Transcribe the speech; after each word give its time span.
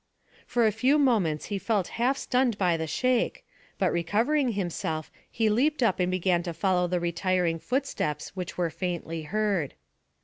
For 0.47 0.65
a 0.65 0.71
few 0.71 0.97
moments 0.97 1.45
he 1.53 1.59
felt 1.59 1.89
half 2.01 2.17
stunned 2.17 2.57
by 2.57 2.75
the 2.75 2.87
shake, 2.87 3.45
but 3.77 3.91
recovering 3.91 4.53
himself 4.53 5.11
he 5.29 5.47
leaped 5.47 5.83
up 5.83 5.99
and 5.99 6.09
began 6.09 6.41
to 6.41 6.55
follow 6.55 6.87
the 6.87 6.99
retiring 6.99 7.59
footsteps 7.59 8.35
which 8.35 8.57
were 8.57 8.71
faintly 8.71 9.21
heard. 9.21 9.75